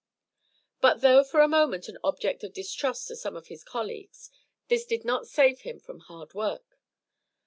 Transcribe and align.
But, 0.81 1.01
though 1.01 1.23
for 1.23 1.41
a 1.41 1.47
moment 1.47 1.87
an 1.87 1.99
object 2.03 2.43
of 2.43 2.53
distrust 2.55 3.07
to 3.09 3.15
some 3.15 3.35
of 3.35 3.49
his 3.49 3.63
colleagues, 3.63 4.31
this 4.67 4.83
did 4.83 5.05
not 5.05 5.27
save 5.27 5.59
him 5.61 5.79
from 5.79 5.99
hard 5.99 6.33
work. 6.33 6.79